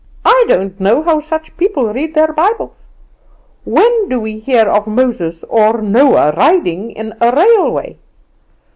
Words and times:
I 0.25 0.45
don't 0.47 0.79
know 0.79 1.03
how 1.03 1.19
such 1.19 1.55
people 1.57 1.93
read 1.93 2.15
their 2.15 2.33
Bibles. 2.33 2.87
When 3.65 4.09
do 4.09 4.19
we 4.19 4.39
hear 4.39 4.65
of 4.65 4.87
Moses 4.87 5.43
or 5.43 5.79
Noah 5.79 6.31
riding 6.35 6.89
in 6.89 7.13
a 7.21 7.31
railway? 7.31 7.99